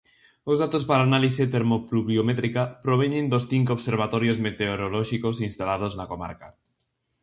Os 0.51 0.57
datos 0.63 0.83
para 0.89 1.01
a 1.03 1.07
análise 1.09 1.43
termopluviométrica 1.55 2.61
proveñen 2.85 3.25
dos 3.31 3.43
cinco 3.51 3.71
observatorios 3.77 4.37
meteorolóxicos 4.45 5.35
instalados 5.49 5.93
na 5.99 6.09
comarca. 6.11 6.47